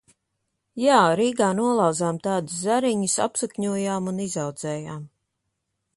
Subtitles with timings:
[0.83, 5.09] Jā, Rīgā nolauzām tādus zariņus, apsakņojām un izaudzējām.